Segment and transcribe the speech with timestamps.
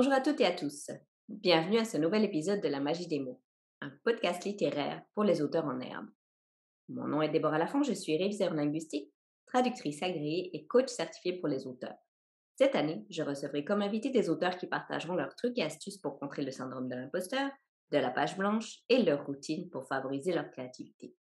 [0.00, 0.90] Bonjour à toutes et à tous.
[1.28, 3.42] Bienvenue à ce nouvel épisode de La magie des mots,
[3.82, 6.08] un podcast littéraire pour les auteurs en herbe.
[6.88, 9.12] Mon nom est Déborah Lafont, je suis réviseur linguistique,
[9.44, 11.98] traductrice agréée et coach certifié pour les auteurs.
[12.56, 16.18] Cette année, je recevrai comme invité des auteurs qui partageront leurs trucs et astuces pour
[16.18, 17.50] contrer le syndrome de l'imposteur,
[17.92, 21.14] de la page blanche et leur routine pour favoriser leur créativité.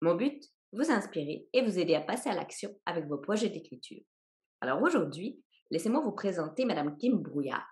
[0.00, 0.42] Mon but,
[0.72, 4.00] vous inspirer et vous aider à passer à l'action avec vos projets d'écriture.
[4.62, 7.68] Alors aujourd'hui, laissez-moi vous présenter Madame Kim Brouillard.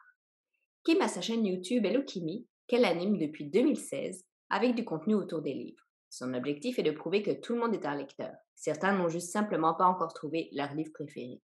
[0.83, 5.43] Kim a sa chaîne YouTube Hello Kimi, qu'elle anime depuis 2016 avec du contenu autour
[5.43, 5.85] des livres.
[6.09, 8.33] Son objectif est de prouver que tout le monde est un lecteur.
[8.55, 11.43] Certains n'ont juste simplement pas encore trouvé leur livre préféré.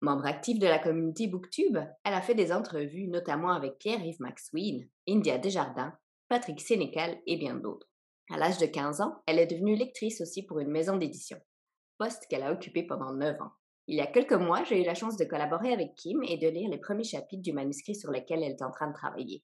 [0.00, 4.88] Membre active de la communauté Booktube, elle a fait des entrevues notamment avec Pierre-Yves Maxwell,
[5.06, 5.92] India Desjardins,
[6.28, 7.90] Patrick Sénécal et bien d'autres.
[8.30, 11.38] À l'âge de 15 ans, elle est devenue lectrice aussi pour une maison d'édition,
[11.98, 13.52] poste qu'elle a occupé pendant 9 ans.
[13.90, 16.46] Il y a quelques mois, j'ai eu la chance de collaborer avec Kim et de
[16.46, 19.42] lire les premiers chapitres du manuscrit sur lequel elle est en train de travailler.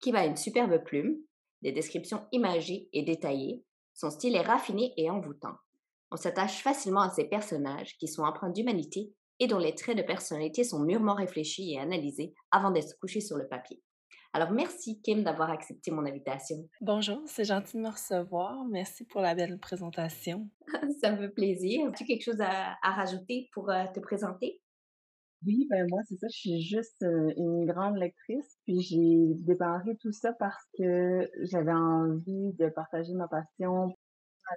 [0.00, 1.18] Kim a une superbe plume,
[1.60, 5.56] des descriptions imagées et détaillées, son style est raffiné et envoûtant.
[6.12, 10.02] On s'attache facilement à ces personnages qui sont empreints d'humanité et dont les traits de
[10.02, 13.82] personnalité sont mûrement réfléchis et analysés avant d'être couchés sur le papier.
[14.32, 16.56] Alors, merci Kim d'avoir accepté mon invitation.
[16.80, 18.64] Bonjour, c'est gentil de me recevoir.
[18.66, 20.48] Merci pour la belle présentation.
[21.00, 21.88] Ça me fait plaisir.
[21.88, 24.60] As-tu quelque chose à, rajouter pour euh, te présenter?
[25.44, 29.96] Oui, ben moi, c'est ça, je suis juste euh, une grande lectrice, puis j'ai démarré
[29.96, 33.96] tout ça parce que j'avais envie de partager ma passion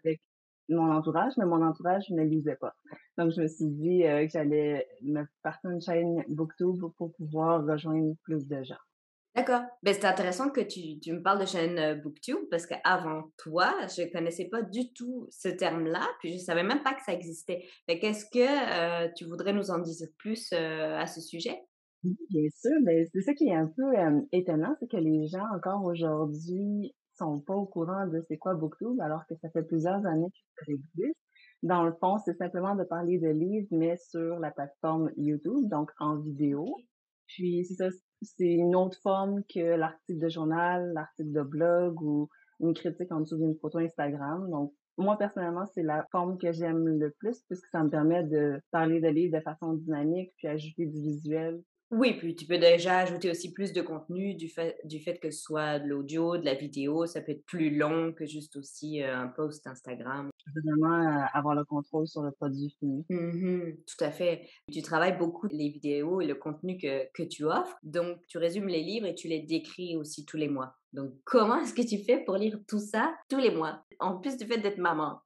[0.02, 0.22] avec
[0.68, 2.76] mon entourage, mais mon entourage ne lisait pas.
[3.18, 7.66] Donc, je me suis dit euh, que j'allais me partir une chaîne BookTube pour pouvoir
[7.66, 8.76] rejoindre plus de gens.
[9.36, 9.64] D'accord.
[9.82, 13.74] Ben, c'est intéressant que tu, tu, me parles de chaîne euh, BookTube parce qu'avant toi,
[13.88, 17.64] je connaissais pas du tout ce terme-là, puis je savais même pas que ça existait.
[17.88, 21.58] Qu'est-ce que euh, tu voudrais nous en dire plus euh, à ce sujet?
[22.04, 22.72] Oui, bien sûr.
[22.84, 23.94] Ben, c'est ça qui est un peu
[24.32, 29.00] étonnant, c'est que les gens encore aujourd'hui sont pas au courant de c'est quoi BookTube,
[29.02, 31.18] alors que ça fait plusieurs années que ça existe.
[31.64, 35.90] Dans le fond, c'est simplement de parler de livres, mais sur la plateforme YouTube, donc
[36.00, 36.76] en vidéo.
[37.28, 37.90] Puis c'est ça,
[38.24, 42.30] c'est une autre forme que l'article de journal, l'article de blog ou
[42.60, 44.50] une critique en dessous d'une photo Instagram.
[44.50, 48.62] Donc, moi, personnellement, c'est la forme que j'aime le plus puisque ça me permet de
[48.72, 51.62] parler de livres de façon dynamique puis ajouter du visuel.
[51.96, 55.30] Oui, puis tu peux déjà ajouter aussi plus de contenu du fait, du fait que
[55.30, 57.06] ce soit de l'audio, de la vidéo.
[57.06, 60.32] Ça peut être plus long que juste aussi euh, un post Instagram.
[60.56, 63.06] Vraiment euh, avoir le contrôle sur le produit fini.
[63.10, 64.48] Mmh tout à fait.
[64.72, 67.78] Tu travailles beaucoup les vidéos et le contenu que, que tu offres.
[67.84, 70.76] Donc, tu résumes les livres et tu les décris aussi tous les mois.
[70.94, 74.38] Donc, comment est-ce que tu fais pour lire tout ça tous les mois, en plus
[74.38, 75.20] du fait d'être maman?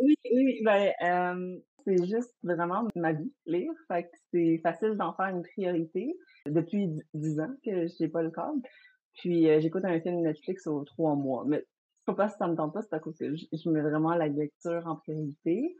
[0.00, 3.72] Oui, oui, ben, euh, c'est juste vraiment ma vie, lire.
[3.88, 6.16] Fait que c'est facile d'en faire une priorité.
[6.46, 8.60] Depuis dix ans que je n'ai pas le câble.
[9.14, 11.44] Puis euh, j'écoute un film Netflix aux trois mois.
[11.46, 13.82] Mais c'est pas parce que ça me tente pas, c'est à cause que je, mets
[13.82, 15.76] vraiment la lecture en priorité.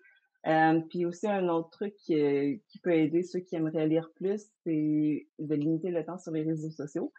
[0.46, 4.42] Euh, puis aussi un autre truc qui, qui peut aider ceux qui aimeraient lire plus,
[4.64, 7.12] c'est de limiter le temps sur les réseaux sociaux.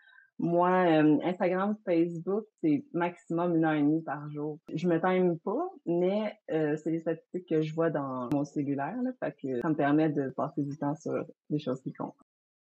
[0.44, 4.58] Moi, euh, Instagram, Facebook, c'est maximum une heure et demie par jour.
[4.74, 8.98] Je me time pas, mais euh, c'est les statistiques que je vois dans mon cellulaire,
[9.04, 12.16] là, fait que ça me permet de passer du temps sur des choses qui comptent.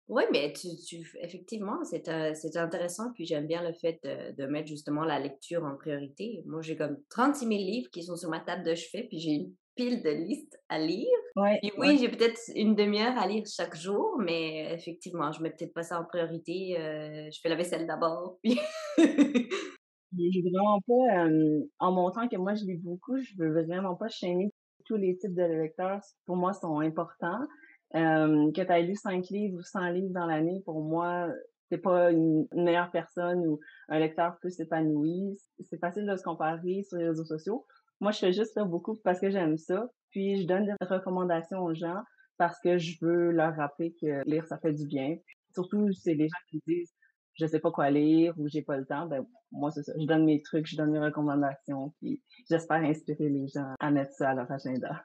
[0.08, 3.12] Oui, mais tu, tu effectivement, c'est euh, intéressant.
[3.12, 6.42] Puis j'aime bien le fait de, de, mettre justement la lecture en priorité.
[6.46, 9.32] Moi, j'ai comme 36 000 livres qui sont sur ma table de chevet, puis j'ai
[9.32, 11.06] une pile de listes à lire.
[11.38, 15.72] Ouais, oui, j'ai peut-être une demi-heure à lire chaque jour, mais effectivement, je mets peut-être
[15.72, 16.76] pas ça en priorité.
[16.78, 18.38] Euh, je fais la vaisselle d'abord.
[18.42, 18.58] Puis...
[18.98, 23.94] je veux vraiment pas, euh, en montrant que moi je lis beaucoup, je veux vraiment
[23.94, 24.50] pas chaîner
[24.84, 26.00] tous les types de lecteurs.
[26.26, 27.46] Pour moi, sont importants.
[27.94, 31.28] Euh, que tu aies lu 5 livres ou 100 livres dans l'année, pour moi,
[31.70, 35.38] c'est pas une meilleure personne ou un lecteur plus épanoui.
[35.60, 37.64] C'est facile de se comparer sur les réseaux sociaux.
[38.00, 39.88] Moi, je fais juste ça beaucoup parce que j'aime ça.
[40.10, 42.02] Puis, je donne des recommandations aux gens
[42.36, 45.16] parce que je veux leur rappeler que lire, ça fait du bien.
[45.54, 46.94] Surtout, c'est les gens qui disent
[47.38, 49.06] je sais pas quoi lire ou j'ai pas le temps.
[49.06, 49.92] Ben, moi, c'est ça.
[49.98, 51.94] Je donne mes trucs, je donne mes recommandations.
[52.00, 55.04] Puis, j'espère inspirer les gens à mettre ça à leur agenda.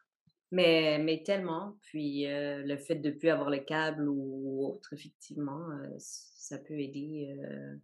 [0.52, 1.76] Mais, mais tellement.
[1.84, 6.80] Puis, euh, le fait de plus avoir le câble ou autre, effectivement, euh, ça peut
[6.80, 7.36] aider.
[7.40, 7.76] Euh,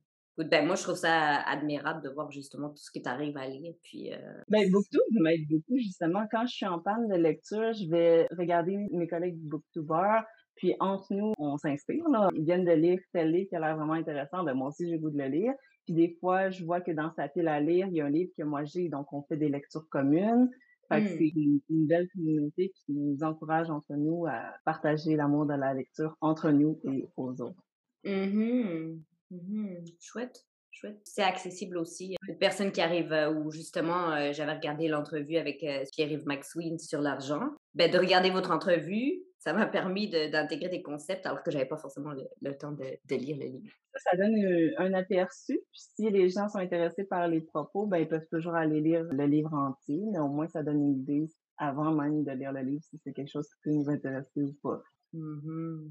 [0.47, 3.73] ben, moi, je trouve ça admirable de voir justement tout ce qui t'arrive à lire.
[3.83, 4.17] Puis, euh...
[4.47, 6.25] ben, BookTube m'aide beaucoup, justement.
[6.31, 10.23] Quand je suis en panne de lecture, je vais regarder mes collègues BookTubers.
[10.55, 12.03] Puis entre nous, on s'inspire.
[12.33, 14.43] Ils viennent de lire tel livre qui a l'air vraiment intéressant.
[14.43, 15.53] Ben, moi aussi, j'ai goût de le lire.
[15.85, 18.09] Puis des fois, je vois que dans sa pile à lire, il y a un
[18.09, 20.49] livre que moi j'ai, donc on fait des lectures communes.
[20.89, 21.17] Fait que mmh.
[21.17, 21.33] c'est
[21.69, 26.51] une, belle communauté qui nous encourage entre nous à partager l'amour de la lecture entre
[26.51, 27.63] nous et aux autres.
[28.03, 28.99] Mmh
[29.31, 30.99] Mmh chouette, chouette.
[31.03, 35.63] C'est accessible aussi aux personnes qui arrivent, euh, ou justement, euh, j'avais regardé l'entrevue avec
[35.63, 37.51] euh, Pierre-Yves McSween sur l'argent.
[37.75, 41.77] Ben, de regarder votre entrevue, ça m'a permis d'intégrer des concepts alors que j'avais pas
[41.77, 42.11] forcément
[42.41, 43.73] le, temps de, de, lire le livre.
[43.95, 44.35] Ça, donne
[44.77, 45.59] un aperçu.
[45.71, 49.03] Puis si les gens sont intéressés par les propos, ben, ils peuvent toujours aller lire
[49.03, 51.27] le livre entier, mais au moins ça donne une idée
[51.57, 54.55] avant même de lire le livre si c'est quelque chose qui peut nous intéresser ou
[54.61, 54.81] pas.
[55.13, 55.89] Mmh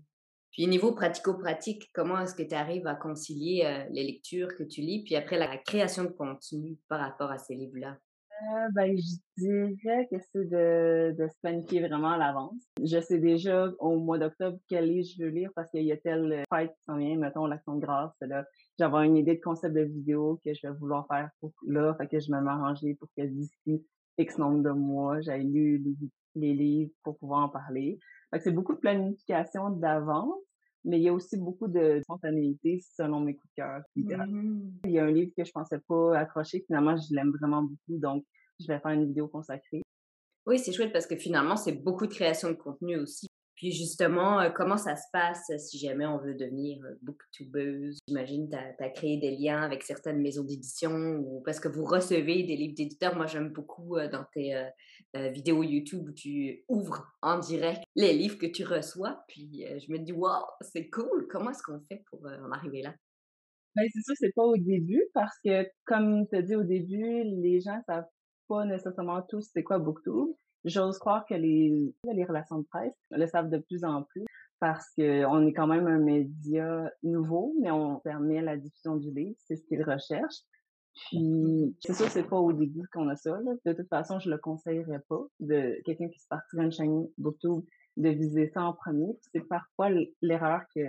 [0.50, 4.80] puis niveau pratico-pratique, comment est-ce que tu arrives à concilier euh, les lectures que tu
[4.80, 7.96] lis, puis après la création de contenu par rapport à ces livres-là?
[8.40, 12.62] Euh, ben, je dirais que c'est de, de se planifier vraiment à l'avance.
[12.80, 15.96] Je sais déjà au mois d'octobre quel livre je veux lire parce qu'il y a
[15.96, 18.44] telle fête qui s'en vient, mettons l'action de grâce, là.
[18.78, 22.06] J'avais une idée de concept de vidéo que je vais vouloir faire pour là, fait
[22.06, 23.84] que je vais m'arranger pour que d'ici
[24.18, 25.82] X nombre de mois, j'aille lu
[26.34, 27.98] les, livres pour pouvoir en parler.
[28.40, 30.34] C'est beaucoup de planification d'avance,
[30.84, 33.82] mais il y a aussi beaucoup de spontanéité selon mes coups de cœur.
[33.96, 37.62] Mmh il y a un livre que je pensais pas accrocher, finalement, je l'aime vraiment
[37.62, 38.24] beaucoup, donc
[38.60, 39.82] je vais faire une vidéo consacrée.
[40.46, 43.28] Oui, c'est chouette parce que finalement, c'est beaucoup de création de contenu aussi.
[43.58, 47.98] Puis justement, euh, comment ça se passe euh, si jamais on veut devenir euh, booktubeuse?
[48.06, 51.84] J'imagine que tu as, créé des liens avec certaines maisons d'édition ou parce que vous
[51.84, 53.16] recevez des livres d'éditeurs.
[53.16, 54.54] Moi, j'aime beaucoup dans tes
[55.14, 59.24] vidéos YouTube où tu ouvres en direct les livres que tu reçois.
[59.28, 61.26] Puis je me dis, wow, c'est cool.
[61.30, 62.94] Comment est-ce qu'on fait pour en arriver là?
[63.76, 67.22] Ben, c'est sûr, c'est pas au début parce que, comme tu as dit au début,
[67.24, 68.08] les gens savent
[68.48, 70.34] pas nécessairement tous c'est quoi Booktube.
[70.64, 74.24] J'ose croire que les, les relations de presse le savent de plus en plus
[74.60, 79.36] parce qu'on est quand même un média nouveau, mais on permet la diffusion du livre,
[79.46, 80.42] c'est ce qu'ils recherchent.
[80.94, 83.38] Puis, c'est sûr, c'est pas au début qu'on a ça.
[83.64, 87.64] De toute façon, je le conseillerais pas de quelqu'un qui se partirait une chaîne YouTube
[87.96, 89.16] de viser ça en premier.
[89.32, 89.90] C'est parfois
[90.22, 90.80] l'erreur que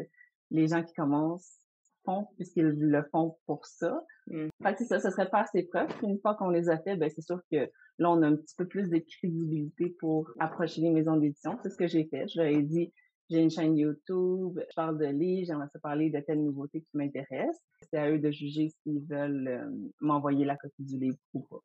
[0.51, 1.59] les gens qui commencent
[2.05, 4.03] font puisqu'ils le font pour ça.
[4.27, 4.47] Mmh.
[4.63, 5.89] Fait que ça, ce serait faire ses preuves.
[6.03, 8.55] une fois qu'on les a fait, ben c'est sûr que là, on a un petit
[8.55, 11.57] peu plus de crédibilité pour approcher les maisons d'édition.
[11.61, 12.27] C'est ce que j'ai fait.
[12.27, 12.91] Je leur ai dit,
[13.29, 16.97] j'ai une chaîne YouTube, je parle de livres, j'aimerais ça parler de telles nouveautés qui
[16.97, 17.61] m'intéressent.
[17.81, 19.69] C'est à eux de juger s'ils veulent euh,
[20.01, 21.61] m'envoyer la copie du livre ou pas.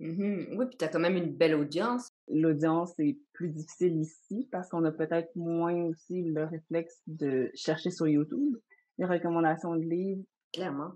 [0.00, 2.10] Mmh oui, puis tu as quand même une belle audience.
[2.28, 7.90] L'audience est plus difficile ici parce qu'on a peut-être moins aussi le réflexe de chercher
[7.90, 8.56] sur YouTube
[8.98, 10.24] les recommandations de livres.
[10.52, 10.92] Clairement.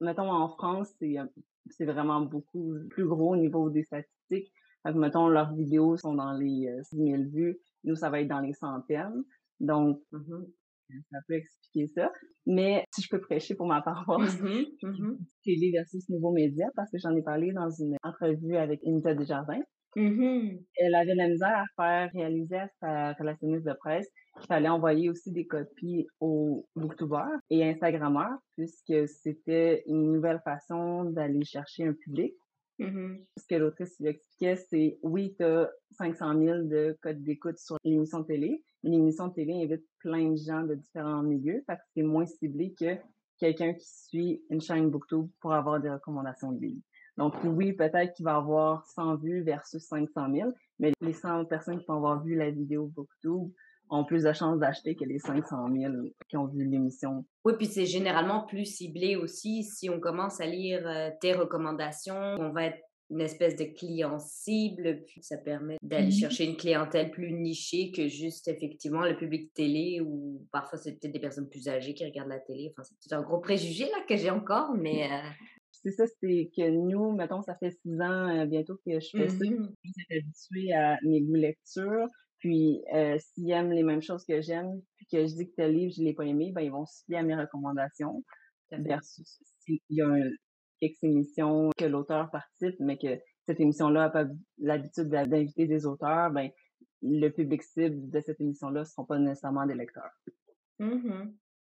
[0.00, 1.26] Mettons, en France, c'est, euh,
[1.80, 4.52] vraiment beaucoup plus gros au niveau des statistiques.
[4.82, 7.58] Fait mettons, leurs vidéos sont dans les 6000 euh, vues.
[7.86, 9.24] Nous, ça va être dans les centaines.
[9.60, 10.44] Donc, mmh
[11.10, 12.12] ça peut expliquer ça.
[12.46, 16.90] Mais si je peux prêcher pour ma paroisse, mmh mmh télé versus nouveaux médias, parce
[16.90, 19.62] que j'en ai parlé dans une entrevue avec Anita Desjardins.
[19.96, 24.06] Mmh Elle avait la misère à faire réaliser à sa relationniste de presse
[24.38, 31.04] qu'il fallait envoyer aussi des copies aux booktubers et Instagrammeurs, puisque c'était une nouvelle façon
[31.04, 32.34] d'aller chercher un public.
[32.78, 37.58] Mmh Ce que l'autrice lui expliquait, c'est oui, tu as 500 000 de codes d'écoute
[37.58, 41.86] sur l'émission télé, mais l'émission télé invite plein de gens de différents milieux, parce que
[41.94, 42.96] c'est moins ciblé que
[43.38, 46.82] quelqu'un qui suit une chaîne Booktube pour avoir des recommandations de livres.
[47.16, 51.78] Donc oui, peut-être qu'il va avoir 100 vues versus 500 000, mais les 100 personnes
[51.78, 53.52] qui vont avoir vu la vidéo BookTube
[53.90, 55.92] ont plus de chances d'acheter que les 500 000
[56.28, 57.24] qui ont vu l'émission.
[57.44, 59.62] Oui, puis c'est généralement plus ciblé aussi.
[59.62, 64.18] Si on commence à lire euh, tes recommandations, on va être une espèce de client
[64.18, 69.16] cible, puis ça permet d'aller mmh chercher une clientèle plus nichée que juste effectivement le
[69.16, 72.72] public télé ou parfois c'est peut-être des personnes plus âgées qui regardent la télé.
[72.72, 75.28] Enfin, c'est un gros préjugé là que j'ai encore, mais euh,
[75.70, 79.28] c'est ça, c'est que nous, mettons, ça fait six ans euh, bientôt que je fais
[79.28, 79.44] ça.
[79.44, 82.08] Mmh je suis habituée à mes goûts lecture.
[82.38, 85.74] Puis, euh, s'ils aiment les mêmes choses que j'aime, puis que je dis que tel
[85.74, 88.22] livre, je ne l'ai pas aimé, ben, ils vont se fier à mes recommandations.
[88.70, 90.30] Versus s'il y a un,
[90.80, 94.26] quelques émissions que l'auteur participe, mais que cette émission-là n'a pas
[94.58, 96.50] l'habitude d'inviter des auteurs, ben,
[97.02, 100.10] le public cible de cette émission-là ne seront pas nécessairement des lecteurs.
[100.78, 101.30] Mmh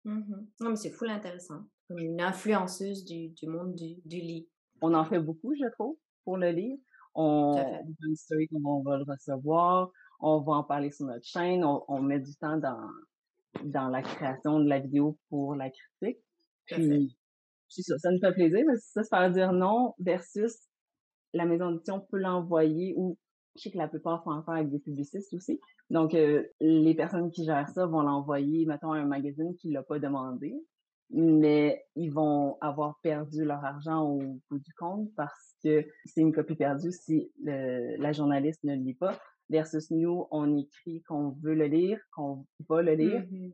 [0.05, 1.63] Mmh non, mais c'est fou intéressant.
[1.87, 4.49] Comme une influenceuse du, du monde du, du, lit.
[4.81, 6.81] On en fait beaucoup, je trouve, pour le livre.
[7.15, 11.65] On, a une story on va le recevoir, on va en parler sur notre chaîne,
[11.65, 12.89] on, met du temps dans,
[13.65, 16.23] dans la création de la vidéo pour la critique.
[16.67, 17.17] Puis,
[17.69, 20.57] ça, ça nous fait plaisir, mais ça se faire dire non versus
[21.35, 23.17] la maison d'édition peut l'envoyer ou
[23.57, 25.61] je sais que la plupart font affaire avec des publicistes aussi.
[25.91, 29.83] Donc, euh, les personnes qui gèrent ça vont l'envoyer, mettons, à un magazine qui l'a
[29.83, 30.55] pas demandé,
[31.11, 34.21] mais ils vont avoir perdu leur argent au
[34.51, 38.95] bout du compte parce que c'est une copie perdue si la journaliste ne le lit
[38.95, 39.19] pas.
[39.51, 43.25] Versus nous, on écrit qu'on veut le lire, qu'on va le lire.
[43.31, 43.51] Mmh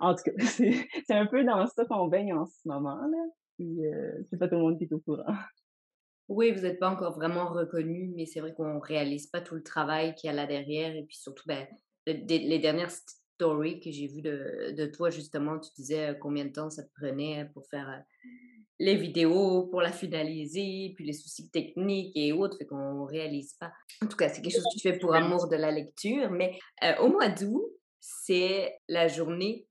[0.00, 3.26] En tout cas, c'est un peu dans ça qu'on baigne en ce moment, là.
[3.56, 5.34] Puis, euh, c'est pas tout le monde qui est au courant.
[6.28, 9.62] Oui, vous n'êtes pas encore vraiment reconnu, mais c'est vrai qu'on réalise pas tout le
[9.62, 10.94] travail qu'il y a là derrière.
[10.94, 11.66] Et puis surtout, ben,
[12.06, 12.92] les dernières
[13.38, 16.82] stories que j'ai vues de, de, toi, justement, tu disais euh, combien de temps ça
[16.82, 18.00] te prenait pour faire euh,
[18.78, 23.72] les vidéos, pour la finaliser, puis les soucis techniques et autres, fait qu'on réalise pas.
[24.02, 26.30] En tout cas, c'est quelque chose que tu fais pour amour de la lecture.
[26.30, 26.58] Mais
[27.00, 27.64] au mois d'août,
[28.00, 29.66] c'est la journée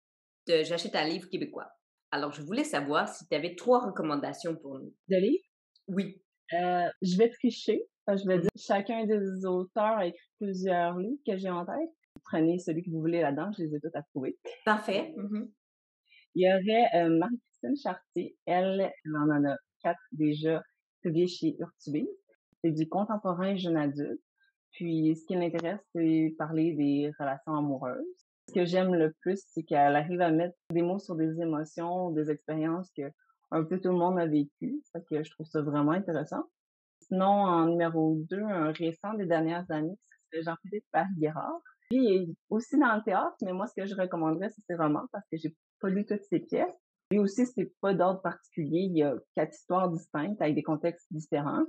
[0.47, 1.69] de J'achète un livre québécois.
[2.11, 4.93] Alors, je voulais savoir si tu avais trois recommandations pour nous.
[5.09, 5.43] De livres?
[5.87, 6.21] Oui.
[6.53, 7.83] Euh, je vais tricher.
[8.07, 8.41] Je vais mmh.
[8.41, 11.89] dire chacun des auteurs a écrit plusieurs livres que j'ai en tête.
[12.23, 14.37] Prenez celui que vous voulez là-dedans, je les ai tous approuvés.
[14.65, 15.13] Parfait.
[15.17, 15.45] Mmh
[16.35, 18.37] Il y aurait euh, Marie-Christine Chartier.
[18.45, 20.61] Elle, elle en a quatre déjà
[21.01, 22.07] publiés chez Urtubise.
[22.63, 24.21] C'est du contemporain jeune adulte.
[24.71, 28.05] Puis, ce qui l'intéresse, c'est parler des relations amoureuses.
[28.49, 32.11] Ce que j'aime le plus, c'est qu'elle arrive à mettre des mots sur des émotions,
[32.11, 33.11] des expériences que
[33.51, 34.81] un peu tout le monde a vécues.
[34.91, 36.43] Fait que je trouve ça vraiment intéressant.
[37.01, 39.97] Sinon, en numéro 2, un récent des dernières années,
[40.31, 41.61] c'est Jean-Philippe Paris-Guérard.
[41.91, 44.75] Lui, il est aussi dans le théâtre, mais moi, ce que je recommanderais, c'est ses
[44.75, 46.73] romans parce que j'ai pas toutes ses pièces.
[47.11, 48.81] Lui aussi, c'est pas d'ordre particulier.
[48.81, 51.63] Il y a quatre histoires distinctes avec des contextes différents.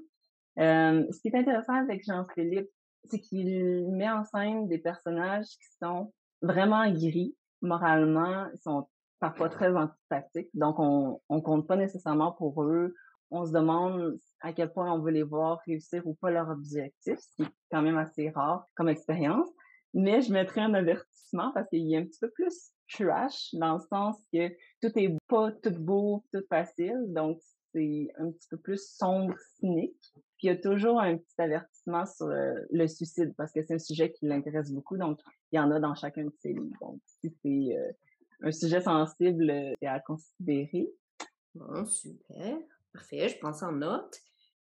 [0.59, 2.69] Euh, ce qui est intéressant avec Jean-Philippe,
[3.05, 6.13] c'est qu'il met en scène des personnages qui sont
[6.43, 8.89] vraiment gris moralement, ils sont
[9.21, 12.95] parfois très antipathiques, donc on on compte pas nécessairement pour eux.
[13.31, 17.19] On se demande à quel point on veut les voir réussir ou pas leur objectif,
[17.19, 19.49] ce qui est quand même assez rare comme expérience.
[19.95, 23.75] Mais je mettrais un avertissement parce qu'il y a un petit peu plus trash dans
[23.75, 24.49] le sens que
[24.81, 27.39] tout est pas tout beau, tout facile, donc
[27.73, 30.13] c'est un petit peu plus sombre, cynique.
[30.39, 33.79] Puis il y a toujours un petit avertissement sur le, suicide parce que c'est un
[33.79, 34.97] sujet qui l'intéresse beaucoup.
[34.97, 35.21] Donc,
[35.53, 36.77] il y en a dans chacun de ses livres.
[36.81, 37.93] Donc, si c'est euh,
[38.43, 40.89] un sujet sensible, c'est à considérer.
[41.55, 42.59] Bon, super.
[42.93, 43.29] Parfait.
[43.29, 44.17] Je pense en note.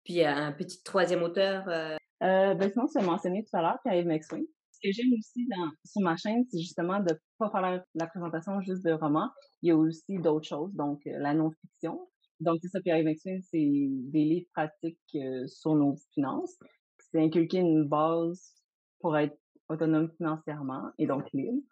[0.04, 1.68] Puis, il y a un petit troisième auteur.
[1.68, 1.96] Euh...
[2.22, 4.46] Euh, ben, sinon, tu as mentionné tout à l'heure, Pierre-Yves McSween.
[4.84, 8.84] Que j'aime aussi dans, sur ma chaîne, c'est justement de pas faire la, présentation juste
[8.84, 9.30] de romans.
[9.62, 12.06] Il y a aussi d'autres choses, donc euh, la non-fiction.
[12.40, 16.58] Donc, c'est ça, Pierre McSween, c'est des livres pratiques euh, sur nos finances.
[16.98, 18.52] C'est inculquer une base
[19.00, 19.38] pour être
[19.70, 21.62] autonome financièrement et donc libre.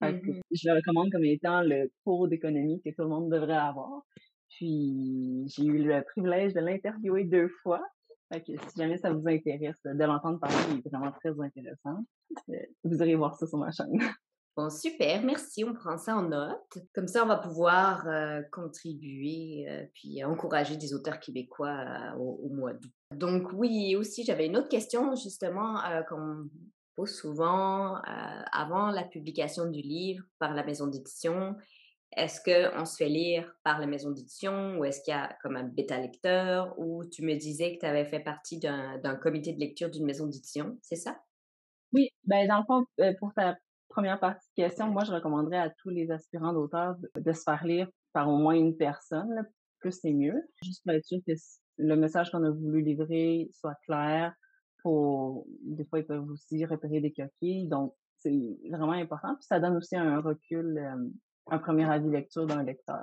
[0.00, 4.02] Mmh je le recommande comme étant le cours d'économie que tout le monde devrait avoir.
[4.50, 7.82] Puis, j'ai eu le privilège de l'interviewer deux fois.
[8.30, 12.04] Fait si jamais ça vous intéresse de l'entendre parler, il est vraiment très intéressant.
[12.50, 12.54] Euh,
[12.84, 13.92] vous irez voir ça sur ma chaîne.
[14.56, 16.78] Bon, super, merci, on prend ça en note.
[16.92, 21.84] Comme ça, on va pouvoir euh, contribuer euh, puis encourager des auteurs québécois
[22.18, 22.90] au, mois d'août.
[23.14, 26.48] Donc oui, aussi, j'avais une autre question justement qu'on
[26.96, 28.00] pose souvent
[28.50, 31.54] avant la publication du livre par la maison d'édition.
[32.16, 35.56] Est-ce qu'on se fait lire par la maison d'édition ou est-ce qu'il y a comme
[35.56, 39.60] un bêta lecteur ou tu me disais que tu avais fait partie d'un comité de
[39.60, 41.20] lecture d'une maison d'édition, c'est ça?
[41.92, 42.84] Oui, ben dans le fond,
[43.18, 43.56] pour ta
[43.88, 47.64] première partie de question, moi, je recommanderais à tous les aspirants d'auteurs de, se faire
[47.64, 49.46] lire par au moins une personne.
[49.80, 50.40] Plus c'est mieux.
[50.62, 51.32] Juste pour être sûr que
[51.78, 54.34] le message qu'on a voulu livrer soit clair.
[54.82, 57.68] Pour, des fois, ils peuvent aussi repérer des coquilles.
[57.68, 59.34] Donc, c'est vraiment important.
[59.34, 61.08] Puis ça donne aussi un recul, euh,
[61.50, 63.02] un premier avis lecture d'un lecteur.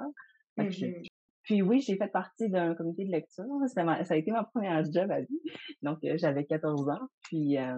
[0.57, 1.07] Mm-hmm.
[1.45, 3.45] Puis oui, j'ai fait partie d'un comité de lecture.
[3.67, 5.41] Ça, a été ma première job à vie.
[5.83, 7.07] Donc, euh, j'avais 14 ans.
[7.21, 7.77] Puis euh,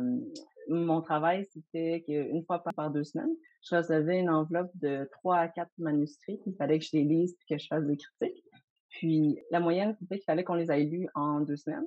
[0.70, 3.36] mon travail, c'était qu'une fois par deux semaines,
[3.70, 6.40] je recevais une enveloppe de trois à quatre manuscrits.
[6.46, 8.44] Il fallait que je les lise et que je fasse des critiques.
[8.90, 11.86] Puis la moyenne, c'était qu'il fallait qu'on les aille lus en deux semaines,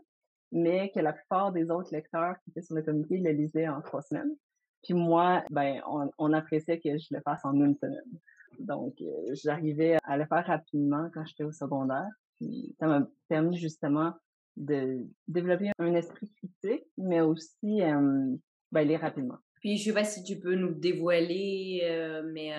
[0.52, 3.80] mais que la plupart des autres lecteurs qui étaient sur le comité les lisaient en
[3.80, 4.36] trois semaines.
[4.82, 8.20] Puis moi, ben, on, on appréciait que je le fasse en une semaine.
[8.58, 12.08] Donc, euh, j'arrivais à le faire rapidement quand j'étais au secondaire.
[12.36, 14.12] Puis, ça m'a permis justement
[14.56, 18.36] de développer un esprit critique, mais aussi euh,
[18.72, 19.38] ben, lire rapidement.
[19.60, 22.52] Puis, je sais pas si tu peux nous dévoiler, euh, mais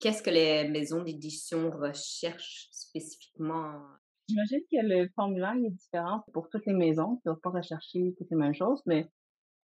[0.00, 3.80] qu'est-ce que les maisons d'édition recherchent spécifiquement?
[4.28, 7.16] J'imagine que le formulaire est différent pour toutes les maisons.
[7.16, 9.10] Tu ne doivent pas rechercher toutes les mêmes choses, mais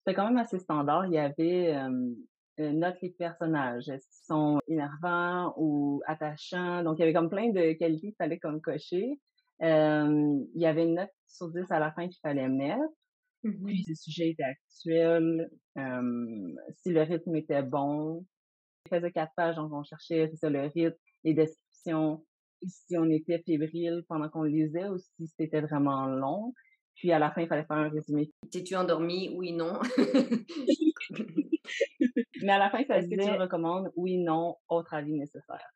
[0.07, 1.07] c'est quand même assez standard.
[1.07, 2.15] Il y avait euh,
[2.59, 3.89] note les personnages.
[3.89, 6.83] Est-ce qu'ils sont énervants ou attachants?
[6.83, 9.19] Donc, il y avait comme plein de qualités qu'il fallait comme cocher.
[9.63, 12.83] Euh, il y avait une note sur 10 à la fin qu'il fallait mettre.
[13.45, 18.25] Mmh Puis, si le sujet était actuel, euh, si le rythme était bon.
[18.87, 22.25] Il faisait quatre pages, donc on cherchait ça, le rythme, les descriptions,
[22.67, 26.53] si on était fébrile pendant qu'on lisait ou si c'était vraiment long.
[26.95, 28.31] Puis à la fin, il fallait faire un résumé.
[28.51, 29.35] T'es-tu endormi?
[29.35, 29.81] Oui, non.
[32.43, 35.67] Mais à la fin, ça se dit, je recommande oui, non, autre avis nécessaire.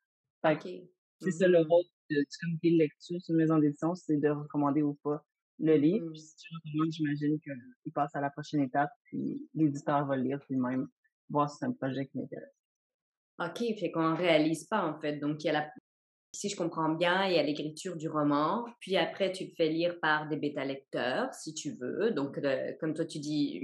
[0.43, 0.89] Fait
[1.21, 4.29] c'est ça le mmh rôle du comité de lecture sur une maison d'édition, c'est de
[4.29, 5.25] recommander ou pas
[5.59, 6.09] le livre.
[6.13, 10.23] Puis si tu recommandes, j'imagine qu'il passe à la prochaine étape, puis l'éditeur va le
[10.23, 10.89] lire lui-même,
[11.29, 12.55] voir si c'est un projet qui m'intéresse.
[13.41, 15.19] OK, fait qu'on réalise pas en fait.
[15.19, 15.71] Donc, il y a la...
[16.33, 19.69] si je comprends bien, il y a l'écriture du roman, puis après, tu le fais
[19.69, 22.11] lire par des bêta-lecteurs, si tu veux.
[22.11, 22.39] Donc,
[22.81, 23.63] comme toi, tu dis,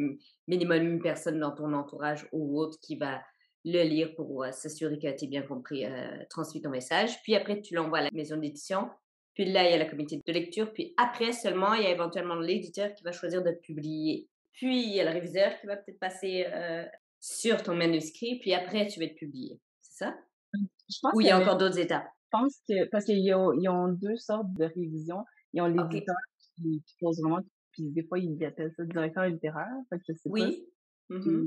[0.49, 3.21] minimum une personne dans ton entourage ou autre qui va
[3.64, 7.23] le lire pour s'assurer que tu as bien compris, euh, transmis ton message.
[7.23, 8.90] Puis après, tu l'envoies à la maison d'édition.
[9.35, 10.73] Puis là, il y a la comité de lecture.
[10.73, 14.28] Puis après seulement, il y a éventuellement l'éditeur qui va choisir de publier.
[14.52, 16.85] Puis il y a le réviseur qui va peut-être passer euh,
[17.21, 18.38] sur ton manuscrit.
[18.38, 19.59] Puis après, tu vas être publié.
[19.80, 20.14] C'est ça?
[20.52, 22.06] Je pense Ou il y a encore d'autres étapes?
[22.34, 25.24] Je pense que, parce qu'ils ont, ils ont deux sortes de révisions.
[25.52, 26.16] Ils ont l'éditeur
[26.56, 29.72] qui, qui pose vraiment, puis des fois, ils appellent ça directeur littéraire.
[29.88, 30.66] Fait que je sais oui.
[31.08, 31.16] Pas.
[31.16, 31.46] Mmh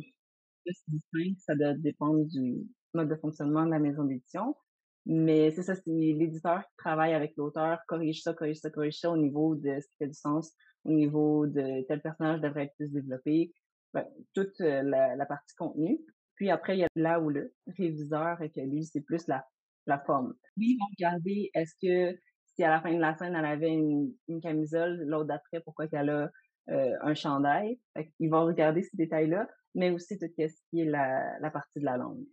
[1.37, 4.53] ça doit dépendre du mode de fonctionnement de la maison d'édition.
[5.05, 9.09] Mais c'est ça, c'est l'éditeur qui travaille avec l'auteur, corrige ça, corrige ça, corrige ça
[9.09, 10.53] au niveau de ce qui fait du sens,
[10.83, 13.53] au niveau de tel personnage devrait être plus développé,
[13.93, 16.01] ben, toute euh, la, partie contenu.
[16.35, 19.45] Puis après, il y a là où le réviseur, et que lui, c'est plus la,
[19.87, 20.33] la forme.
[20.55, 22.17] Lui, ils vont regarder, est-ce que
[22.55, 25.87] si à la fin de la scène, elle avait une, une camisole, l'autre d'après, pourquoi
[25.87, 26.31] qu'elle a
[26.69, 27.79] euh, un chandail.
[28.19, 31.85] Ils vont regarder ces détails-là, mais aussi tout ce qui est la, la partie de
[31.85, 32.25] la langue.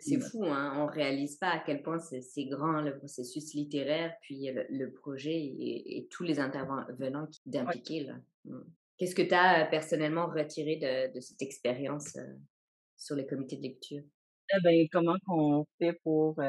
[0.00, 0.72] C'est fou, hein?
[0.78, 6.08] on réalise pas à quel point c'est grand le processus littéraire, puis le, projet et,
[6.10, 8.04] tous les intervenants qui d'impliquer.
[8.04, 8.14] là.
[8.46, 8.60] Mmh.
[8.96, 12.34] Qu'est-ce que tu as euh, personnellement retiré de, de cette expérience euh,
[12.96, 14.02] sur les comités de lecture?
[14.62, 16.40] Ben, comment qu'on fait pour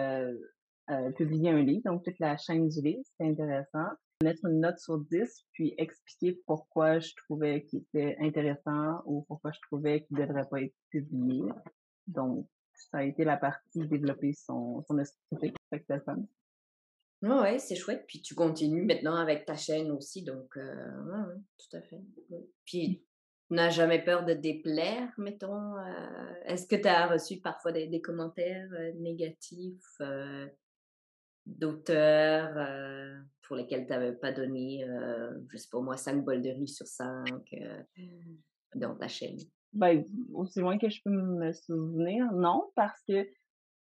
[1.18, 3.90] publier un livre, donc toute la chaîne du livre, c'est intéressant
[4.24, 9.52] mettre une note sur 10, puis expliquer pourquoi je trouvais qu'il était intéressant ou pourquoi
[9.52, 11.44] je trouvais qu'il ne devrait pas être publié.
[12.08, 15.02] Donc, ça a été la partie développer son, son
[16.06, 16.28] femme.
[17.22, 18.06] Ouais, c'est chouette.
[18.08, 22.02] Puis tu continues maintenant avec ta chaîne aussi, donc euh, tout à fait.
[22.66, 23.04] Puis
[23.50, 25.78] n'as jamais peur de déplaire, mettons.
[25.78, 30.02] Euh, est-ce que tu as reçu parfois des, commentaires euh, négatifs
[31.46, 34.86] d'auteurs euh, pour lesquels tu n'avais pas donné,
[35.52, 37.84] je sais pas moi, 5 bols de riz sur 5 euh,
[38.76, 39.38] dans ta chaîne?
[39.74, 43.28] Ben, aussi loin que je peux me souvenir, non, parce que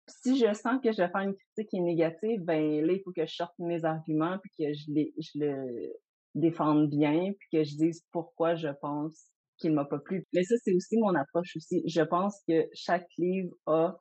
[0.08, 3.02] si je sens que je vais faire une critique qui est négative, ben là, il
[3.02, 5.92] faut que je sorte mes arguments, puis que je, les, je le
[6.34, 10.24] défende bien, puis que je dise pourquoi je pense qu'il m'a pas plu.
[10.32, 11.82] Mais ça, c'est aussi mon approche aussi.
[11.86, 13.96] Je pense que chaque livre a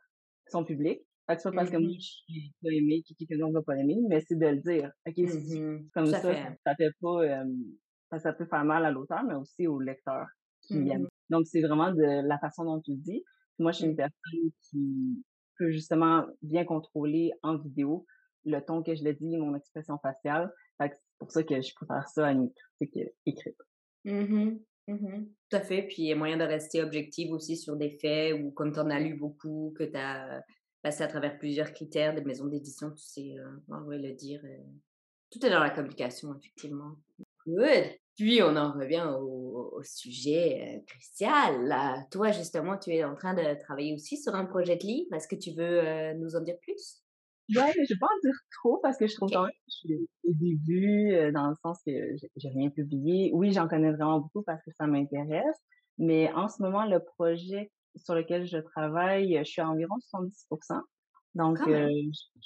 [0.47, 1.01] son public.
[1.27, 3.63] Fait que c'est pas parce que moi, mmh je pas aimé, que quelqu'un d'autre va
[3.63, 4.91] pas aimer, mais c'est de le dire.
[5.07, 9.65] OK, mmh comme ça, ça, fait pas, ça, peut faire mal à l'auteur, mais aussi
[9.65, 10.27] au lecteur
[10.61, 13.23] qui mmh Donc, c'est vraiment de la façon dont tu le dis.
[13.57, 15.23] Moi, je suis une personne qui
[15.57, 18.05] peut justement bien contrôler en vidéo
[18.45, 20.51] le ton que je le dis, mon expression faciale.
[20.77, 23.57] Fait que c'est pour ça que je préfère ça à une critique écrite.
[24.87, 25.83] Mmh Tout à fait.
[25.83, 28.79] Puis il y a moyen de rester objective aussi sur des faits ou comme tu
[28.79, 30.43] en as lu beaucoup, que tu as
[30.85, 34.39] passer à travers plusieurs critères des maisons d'édition, tu sais, euh, le dire.
[34.43, 34.63] Euh,
[35.31, 36.95] tout est dans la communication, effectivement.
[37.47, 37.91] Good.
[38.15, 42.05] Puis on en revient au, sujet euh, crucial.
[42.11, 45.13] Toi, justement, tu es en train de travailler aussi sur un projet de livre.
[45.13, 47.03] Est-ce que tu veux euh, nous en dire plus?
[47.49, 49.71] Ouais, mais je vais pas en dire trop parce que je trouve quand même que
[49.71, 51.91] je suis au début, dans le sens que
[52.37, 53.31] j'ai rien publié.
[53.33, 55.57] Oui, j'en connais vraiment beaucoup parce que ça m'intéresse.
[55.97, 60.81] Mais en ce moment, le projet sur lequel je travaille, je suis à environ 70%
[61.35, 61.89] Donc, euh,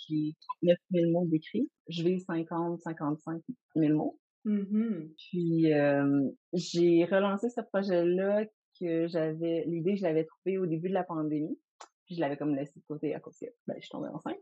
[0.08, 1.70] j'ai 39 000 mots d'écrit.
[1.88, 3.42] Je vais 50, 55
[3.76, 4.20] 000 mots.
[4.46, 8.46] Mmh Puis, euh, j'ai relancé ce projet-là
[8.80, 11.60] que j'avais, l'idée, je l'avais trouvée au début de la pandémie.
[12.06, 14.38] Puis, je l'avais comme laissé de côté à cause que ben, je suis tombée enceinte.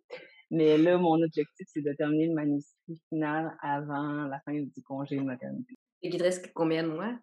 [0.49, 5.17] Mais là, mon objectif, c'est de terminer le manuscrit final avant la fin du congé
[5.17, 5.75] de maternité.
[6.01, 7.17] Et il te reste combien de mois?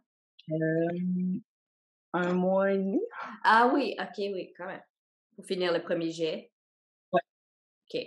[0.51, 1.39] Euh,
[2.13, 3.01] un mois et demi.
[3.43, 4.83] Ah oui, ok, oui, quand même.
[5.37, 6.53] Pour finir le premier jet.
[7.13, 7.21] Ouais.
[7.89, 8.01] Ok,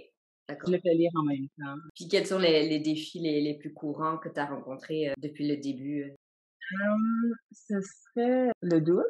[0.48, 0.70] d'accord.
[0.70, 1.82] Je le fais lire en même temps.
[1.96, 5.14] Puis quels sont les, les défis les, les, plus courants que tu as rencontrés euh,
[5.18, 6.04] depuis le début?
[6.04, 9.06] Euh, ce serait le doute.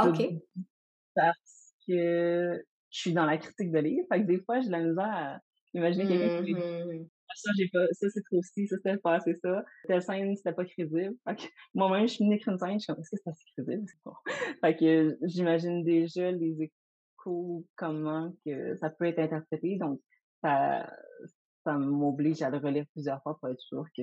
[0.00, 0.30] ok.
[1.14, 4.06] Parce que je suis dans la critique de livre.
[4.10, 5.40] Fait que des fois, j'ai la misère à
[5.74, 9.34] imaginer quelqu'un qui mmh ça, j'ai pas, ça, c'est trop si, ça, c'était pas assez
[9.34, 9.64] ça.
[9.86, 11.14] Telle scène, c'était pas crédible.
[11.74, 13.86] moi-même, je suis d'écrire une scène, je suis comme, est-ce que c'est assez crédible?
[14.60, 19.76] Fait que j'imagine déjà les échos, comment que ça peut être interprété.
[19.76, 20.00] Donc,
[20.42, 20.90] ça,
[21.64, 24.02] ça m'oblige à le relire plusieurs fois pour être sûr que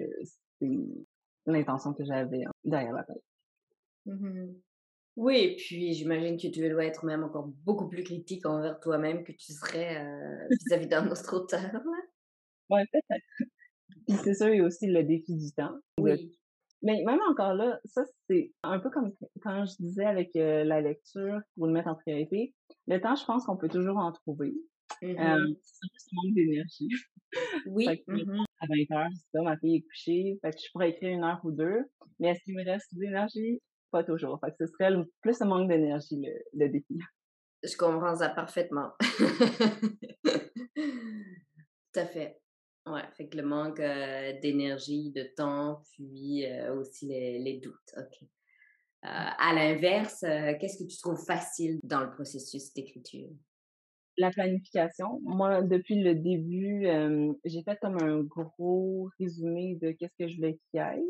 [0.59, 0.77] c'est
[1.45, 3.23] l'intention que j'avais derrière la tête.
[4.05, 4.53] Mmh
[5.15, 9.31] Oui, puis j'imagine que tu dois être même encore beaucoup plus critique envers toi-même que
[9.31, 11.71] tu serais euh, vis-à-vis d'un autre auteur.
[12.69, 13.49] Ouais, peut-être.
[14.07, 15.75] Puis c'est sûr, il y a aussi le défi du temps.
[15.99, 16.31] Oui.
[16.81, 20.81] Mais même encore là, ça, c'est un peu comme quand je disais avec euh, la
[20.81, 22.53] lecture, pour le mettre en priorité.
[22.87, 24.53] Le temps, je pense qu'on peut toujours en trouver.
[25.01, 26.89] Mmh Euh, c'est juste un manque d'énergie.
[27.65, 27.85] Oui.
[27.85, 30.39] Fait que, Mmh à 20 heures, c'est ça, ma fille est couchée.
[30.41, 31.79] Fait que je pourrais écrire une heure ou deux.
[32.19, 33.59] Mais est-ce qu'il me reste de l'énergie?
[33.93, 34.39] Pas toujours.
[34.39, 36.97] Fait que ce serait le- plus un manque d'énergie, le, le défi.
[37.63, 38.89] Je comprends ça parfaitement.
[40.75, 42.39] Tout à fait.
[42.87, 47.93] Ouais, fait que le manque euh, d'énergie, de temps, puis euh, aussi les, les doutes.
[47.97, 48.23] OK.
[48.23, 48.27] Euh,
[49.03, 53.29] à l'inverse, qu'est-ce que tu trouves facile dans le processus d'écriture?
[54.17, 55.19] La planification.
[55.23, 60.37] Moi, depuis le début, euh, j'ai fait comme un gros résumé de qu'est-ce que je
[60.37, 61.03] voulais qu'il y ait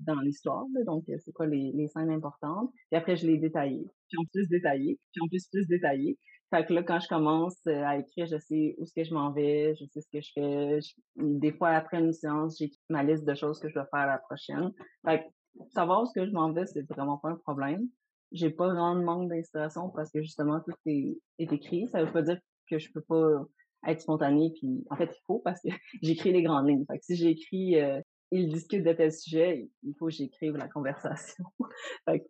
[0.00, 0.64] dans l'histoire.
[0.86, 2.70] Donc, euh, c'est quoi les, les scènes importantes.
[2.92, 3.86] Et après, je l'ai détaillé.
[4.08, 4.98] Puis en plus détaillé.
[5.12, 6.18] Puis en plus plus détaillé.
[6.50, 9.12] Fait que là, quand je commence euh, à écrire, je sais où est-ce que je
[9.12, 10.78] m'en vais, je sais ce que je fais.
[11.16, 14.18] Des fois, après une séance, j'ai ma liste de choses que je dois faire la
[14.18, 14.72] prochaine.
[15.04, 17.86] Fait que savoir où est-ce que je m'en vais, c'est vraiment pas un problème.
[18.32, 21.86] J'ai pas vraiment de manque d'inspiration parce que justement, tout est, est écrit.
[21.88, 22.38] Ça veut pas dire
[22.70, 23.44] que je peux pas
[23.86, 24.52] être spontanée.
[24.58, 25.68] Puis, en fait, il faut parce que
[26.02, 26.84] j'écris les grandes lignes.
[26.86, 30.68] Fait que si j'écris, euh, il discute de tel sujet, il faut que j'écrive la
[30.68, 31.44] conversation.
[32.04, 32.26] fait que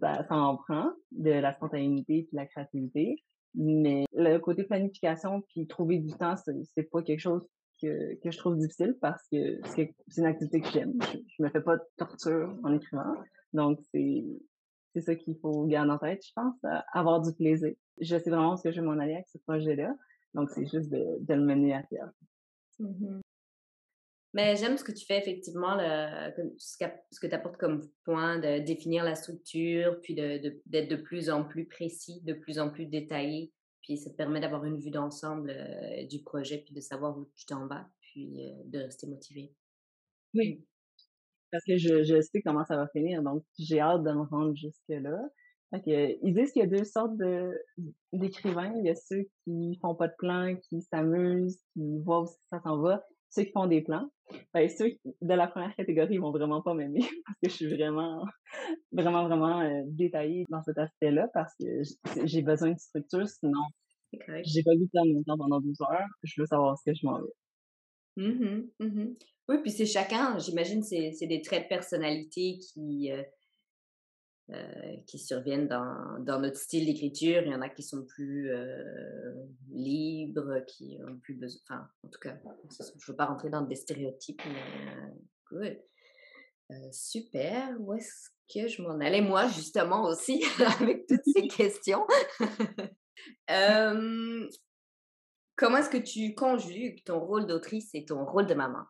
[0.00, 3.22] ça, ça en prend de la spontanéité puis de la créativité.
[3.54, 7.46] Mais le côté planification puis trouver du temps, c'est pas quelque chose
[7.80, 10.94] que, que je trouve difficile parce que c'est une activité que j'aime.
[11.00, 13.14] Je, je me fais pas de torture en écrivant.
[13.52, 14.24] Donc, c'est
[14.94, 16.56] c'est ça qu'il faut garder en tête, je pense,
[16.92, 17.72] avoir du plaisir.
[18.00, 19.94] Je sais vraiment ce que je vais m'en aller avec ce projet-là.
[20.34, 22.12] Donc, c'est juste de, de le mener à terme.
[22.78, 23.20] Mmh
[24.38, 25.76] Mais j'aime ce que tu fais effectivement,
[26.58, 30.94] ce que tu apportes comme point de définir la structure, puis de, de- d'être de
[30.94, 33.52] plus en plus précis, de plus en plus détaillé.
[33.82, 37.28] Puis ça te permet d'avoir une vue d'ensemble euh, du projet, puis de savoir où
[37.34, 39.52] tu t'en vas, puis euh, de rester motivé.
[40.34, 40.64] Oui.
[41.50, 43.24] Parce que je, sais comment ça va finir.
[43.24, 45.18] Donc, j'ai hâte de me rendre jusque-là.
[45.72, 47.16] Que, ils disent qu'il y a deux sortes
[48.12, 48.72] d'écrivains.
[48.76, 52.60] Il y a ceux qui font pas de plans, qui s'amusent, qui voient où ça
[52.62, 53.04] s'en va.
[53.30, 54.08] Ceux qui font des plans.
[54.52, 57.66] Ben, ceux de la première catégorie ils vont vraiment pas m'aimer parce que je suis
[57.66, 58.24] vraiment,
[58.92, 61.82] vraiment, vraiment euh, détaillée dans cet aspect-là parce que
[62.24, 63.26] j'ai besoin de structure.
[63.26, 63.62] Sinon,
[64.12, 66.08] j'ai pas vu de mon temps pendant 12 heures.
[66.22, 67.32] Je veux savoir ce que je m'en vais.
[68.16, 69.16] Mhm, mhm.
[69.48, 73.22] Oui, puis c'est chacun, j'imagine, c'est c'est des traits de personnalité qui, euh,
[74.50, 77.42] euh, qui surviennent dans, dans notre style d'écriture.
[77.44, 79.34] Il y en a qui sont plus euh,
[79.70, 81.60] libres, qui ont plus besoin.
[81.64, 82.36] Enfin, en tout cas,
[82.70, 85.12] je ne veux pas rentrer dans des stéréotypes, mais
[85.50, 85.78] good.
[86.70, 87.76] Euh, super.
[87.80, 90.44] Où est-ce que je m'en allais, moi, justement, aussi,
[90.80, 92.06] avec toutes ces questions?
[93.50, 94.46] Euh,
[95.56, 98.84] comment est-ce que tu conjugues ton rôle d'autrice et ton rôle de maman?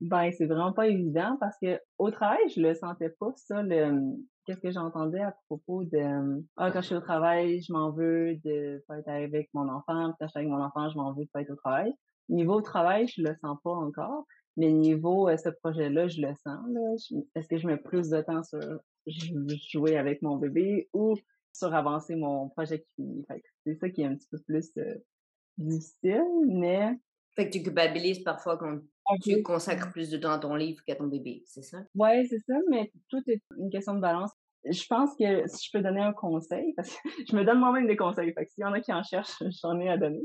[0.00, 4.16] Ben, c'est vraiment pas évident parce que au travail, je le sentais pas, ça, le,
[4.44, 8.36] qu'est-ce que j'entendais à propos de, ah, quand je suis au travail, je m'en veux
[8.44, 11.24] de pas être avec mon enfant, quand je suis avec mon enfant, je m'en veux
[11.24, 11.94] de pas être au travail.
[12.28, 14.26] Niveau travail, je le sens pas encore,
[14.56, 16.94] mais niveau euh, ce projet-là, je le sens, là.
[17.34, 18.60] Est-ce que je mets plus de temps sur
[19.06, 21.14] jou- jouer avec mon bébé ou
[21.52, 23.24] sur avancer mon projet qui finit?
[23.66, 24.96] C'est ça qui est un petit peu plus euh,
[25.58, 26.98] difficile, mais
[27.34, 28.78] Fait que tu culpabilises parfois quand
[29.22, 31.78] tu consacres plus de temps à ton livre qu'à ton bébé, c'est ça?
[31.94, 34.30] Ouais, c'est ça, mais tout est une question de balance.
[34.64, 36.96] Je pense que si je peux donner un conseil, parce que
[37.30, 39.40] je me donne moi-même des conseils, fait que s'il y en a qui en cherchent,
[39.62, 40.22] j'en ai à donner.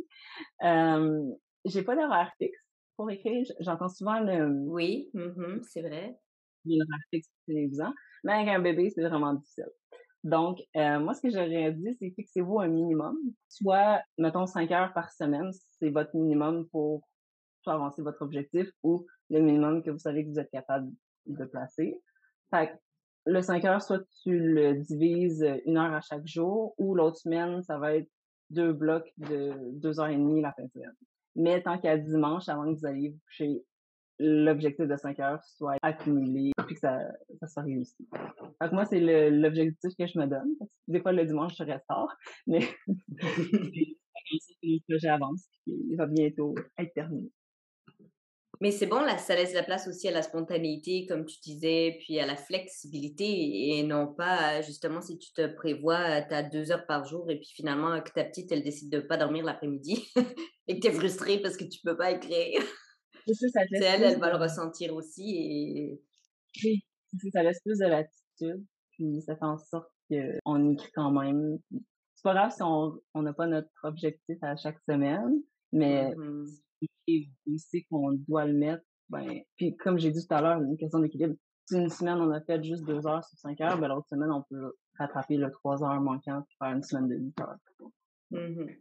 [0.63, 1.23] Euh,
[1.65, 2.59] j'ai pas d'horaire fixe
[2.95, 3.45] pour écrire.
[3.59, 6.15] J'entends souvent le, Oui, mhm, c'est vrai.
[6.65, 9.67] l'horaire fixe pour télévisant, mais avec un bébé, c'est vraiment difficile.
[10.23, 13.17] Donc, euh, moi, ce que j'aurais dit, c'est fixez-vous un minimum.
[13.47, 17.03] Soit, mettons, cinq heures par semaine, c'est votre minimum pour
[17.61, 20.91] soit avancer votre objectif ou le minimum que vous savez que vous êtes capable
[21.25, 22.01] de placer.
[22.49, 22.73] Fait que
[23.25, 27.17] le 5 heures, soit tu le divises euh, une heure à chaque jour ou l'autre
[27.17, 28.09] semaine, ça va être
[28.49, 30.95] deux blocs de deux heures et demie la fin de semaine.
[31.35, 33.63] Mais tant qu'à dimanche, avant que vous alliez vous coucher,
[34.19, 36.99] l'objectif de 5 heures soit accumulé puis que ça,
[37.39, 38.07] ça soit réussi.
[38.61, 40.49] Fait que moi, c'est l'objectif que je me donne.
[40.57, 42.15] Parce que Des fois, le dimanche, je reste tard,
[42.47, 47.29] mais comme ça, le projet avance puis il va bientôt être terminé.
[48.59, 51.97] Mais c'est bon, là, ça laisse la place aussi à la spontanéité, comme tu disais,
[51.99, 56.71] puis à la flexibilité, et non pas, justement, si tu te prévois, tu as deux
[56.71, 60.11] heures par jour, et puis finalement, que ta petite, elle décide de pas dormir l'après-midi,
[60.67, 62.61] et que tu es frustrée parce que tu peux pas écrire.
[63.27, 66.01] C'est ça, ça elle, elle va le ressentir aussi, et
[66.63, 71.11] Oui, ça, ça laisse plus de latitude, puis ça fait en sorte qu'on écrit quand
[71.11, 71.59] même.
[72.15, 76.11] C'est pas grave si on n'a pas notre objectif à chaque semaine, mais
[76.81, 77.53] mm-hmm.
[77.53, 78.83] aussi qu'on doit le mettre.
[79.09, 81.35] Ben, puis comme j'ai dit tout à l'heure, une question d'équilibre.
[81.65, 84.31] Si une semaine on a fait juste deux heures sur cinq heures, ben l'autre semaine
[84.31, 87.57] on peut rattraper le trois heures manquant et faire une semaine de huit heures.
[88.31, 88.79] Mm-hmm.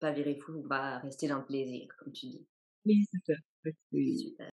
[0.00, 2.46] Pas virer fou, on va rester dans le plaisir, comme tu dis.
[2.84, 3.72] Oui, c'est ça.
[3.92, 4.50] Super.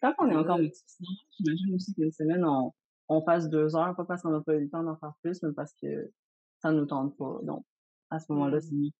[0.00, 1.06] Quand on est encore motivé,
[1.38, 2.72] j'imagine aussi qu'une semaine, on,
[3.08, 5.42] on fasse deux heures, pas parce qu'on n'a pas eu le temps d'en faire plus,
[5.42, 6.10] mais parce que
[6.60, 7.38] ça ne nous tente pas.
[7.42, 7.64] Donc,
[8.10, 8.60] à ce moment-là, mmh.
[8.60, 8.92] c'est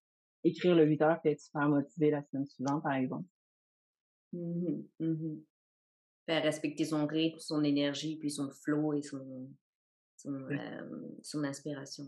[0.47, 3.29] écrire le 8 heures et être super motivé la semaine suivante, par exemple.
[4.33, 5.37] Mmh mmh
[6.27, 9.49] Faire respecter son rythme, son énergie, puis son flow et son,
[10.17, 12.05] son, euh, son inspiration.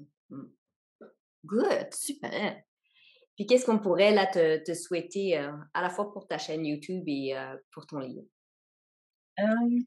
[1.45, 2.61] Good, super.
[3.37, 6.67] Puis qu'est-ce qu'on pourrait là te, te souhaiter euh, à la fois pour ta chaîne
[6.67, 8.25] YouTube et euh, pour ton livre?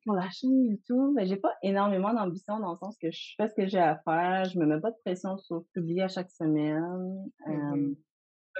[0.05, 3.49] pour la chaîne YouTube, ben, j'ai pas énormément d'ambition dans le sens que je fais
[3.49, 6.31] ce que j'ai à faire, je me mets pas de pression sur publier à chaque
[6.31, 7.29] semaine.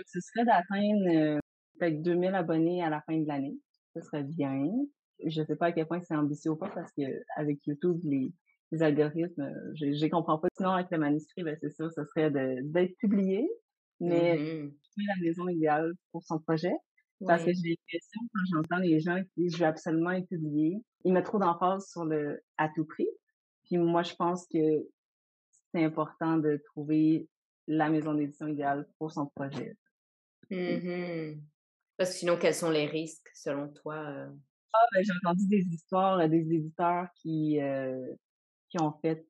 [0.05, 1.39] Ce serait d'atteindre
[1.79, 3.57] peut-être 2000 abonnés à la fin de l'année.
[3.95, 4.63] Ce serait bien.
[5.25, 7.03] Je sais pas à quel point c'est ambitieux ou pas parce que
[7.35, 8.31] avec YouTube, les,
[8.71, 10.47] les algorithmes, je, je les comprends pas.
[10.57, 13.47] Sinon, avec le manuscrit, ben, c'est sûr, ce serait d'être publié.
[13.99, 16.73] Mais mmh la maison idéale pour son projet.
[17.25, 20.77] Parce que j'ai l'impression, quand j'entends les gens qui disent je veux absolument être publié,
[21.03, 23.07] ils mettent trop d'emphase sur le à tout prix.
[23.65, 24.57] Puis moi, je pense que
[25.71, 27.27] c'est important de trouver
[27.67, 29.77] la maison d'édition idéale pour son projet.
[30.51, 31.39] Mmh
[31.97, 33.95] Parce que sinon, quels sont les risques selon toi?
[33.95, 34.29] Euh?
[34.73, 38.13] Ah, ben, j'ai entendu des histoires euh, des éditeurs qui, euh,
[38.69, 39.25] qui ont fait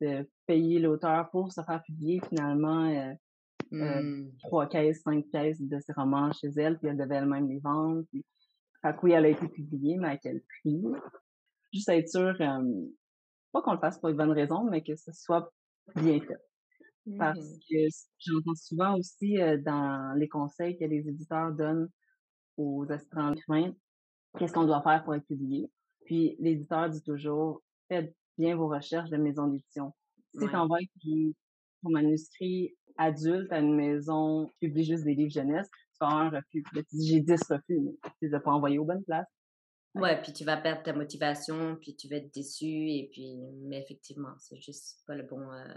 [0.46, 3.16] payer l'auteur pour se faire publier finalement.
[3.74, 4.32] Mmh.
[4.40, 8.04] trois caisses, cinq caisses de ses romans chez elle, puis elle devait elle-même les vendre.
[8.12, 8.26] Puis,
[8.82, 10.84] fait oui, elle a été publiée, mais à quel prix?
[11.72, 15.54] Juste être sûr, pas qu'on le fasse pour une bonne raison, mais que ce soit
[15.96, 16.38] bien fait.
[17.18, 17.60] Parce mmh.
[17.70, 17.88] que
[18.20, 21.90] j'entends souvent aussi dans les conseils que les éditeurs donnent
[22.58, 23.74] aux aspirants écrivains,
[24.38, 25.72] qu'est-ce qu'on doit faire pour être publié?
[26.06, 29.94] Puis l'éditeur dit toujours, faites bien vos recherches de maison d'édition.
[30.34, 35.68] Si tu envoies ton manuscrit adulte à une maison qui publie juste des livres jeunesse,
[35.70, 36.64] tu vas avoir un refus.
[36.94, 39.28] j'ai 10 refus, mais tu les as pas envoyés aux bonnes places.
[39.94, 43.82] Ouais, puis tu vas perdre ta motivation, puis tu vas être déçu, et puis, mais
[43.82, 45.74] effectivement, c'est juste pas le bon euh,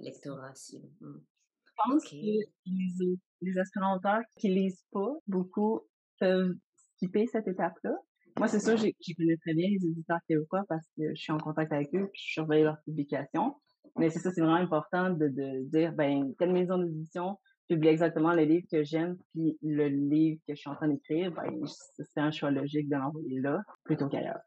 [0.00, 0.52] lectorat.
[1.00, 1.18] Mmh.
[1.66, 5.82] Je pense que les, les aspirants-auteurs qui lisent pas beaucoup
[6.18, 6.54] peuvent
[6.94, 7.96] skipper cette étape-là.
[8.36, 11.38] Moi, c'est sûr, j'y connais très bien les éditeurs québécois parce que je suis en
[11.38, 13.54] contact avec eux, puis je surveille leurs publications.
[13.96, 18.32] Mais c'est ça, c'est vraiment important de, de dire, ben, telle maison d'édition publie exactement
[18.32, 22.20] le livre que j'aime, puis le livre que je suis en train d'écrire, ben, c'est
[22.20, 24.40] un choix logique de l'envoyer là plutôt qu'ailleurs.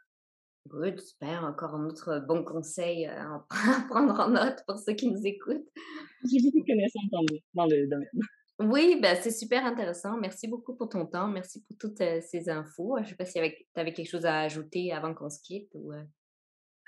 [0.68, 1.44] Good, super.
[1.46, 3.44] Encore un autre bon conseil à
[3.90, 5.68] prendre en note pour ceux qui nous écoutent.
[6.30, 7.10] J'ai beaucoup de connaissances
[7.54, 8.10] dans le, domaine.
[8.60, 10.18] Oui, ben, c'est super intéressant.
[10.18, 11.28] Merci beaucoup pour ton temps.
[11.28, 12.98] Merci pour toutes euh, ces infos.
[12.98, 15.70] Je ne sais pas si tu avais quelque chose à ajouter avant qu'on se quitte.
[15.76, 16.04] Ou, euh?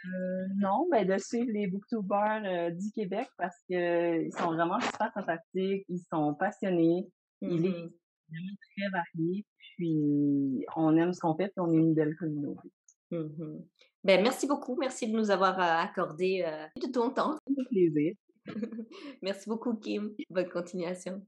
[0.05, 5.11] Euh, non, ben de suivre les booktubers euh, du Québec parce qu'ils sont vraiment super
[5.13, 7.05] sympathiques, ils sont passionnés,
[7.41, 7.91] il est mm-hmm.
[8.29, 9.45] vraiment très varié,
[9.77, 12.69] puis on aime ce qu'on fait, puis on est une belle communauté.
[13.11, 13.65] Mm-hmm.
[14.03, 16.45] Ben, merci beaucoup, merci de nous avoir euh, accordé
[16.81, 17.37] de ton temps.
[17.47, 18.13] Un plaisir.
[19.21, 20.13] merci beaucoup, Kim.
[20.29, 21.21] Bonne continuation.